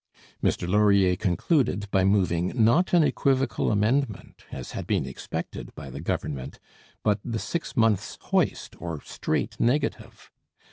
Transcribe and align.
Mr 0.43 0.67
Laurier 0.67 1.15
concluded 1.15 1.87
by 1.91 2.03
moving, 2.03 2.51
not 2.55 2.91
an 2.91 3.03
equivocal 3.03 3.71
amendment, 3.71 4.45
as 4.51 4.71
had 4.71 4.87
been 4.87 5.05
expected 5.05 5.75
by 5.75 5.91
the 5.91 6.01
Government, 6.01 6.59
but 7.03 7.19
the 7.23 7.37
six 7.37 7.77
months' 7.77 8.17
hoist, 8.19 8.75
or 8.81 8.99
straight 9.03 9.59
negative. 9.59 10.31